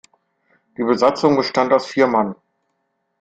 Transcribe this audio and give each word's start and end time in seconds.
Die 0.77 0.83
Besatzung 0.83 1.35
bestand 1.35 1.71
aus 1.71 1.85
vier 1.85 2.07
Mann. 2.07 2.33